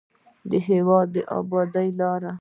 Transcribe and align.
د 0.49 0.51
هېواد 0.67 1.07
د 1.13 1.17
ابادۍ 1.39 1.87
لارې 1.99 2.29